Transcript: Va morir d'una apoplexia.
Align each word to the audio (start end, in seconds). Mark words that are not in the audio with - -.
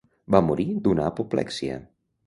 Va 0.35 0.39
morir 0.47 0.65
d'una 0.87 1.05
apoplexia. 1.11 1.81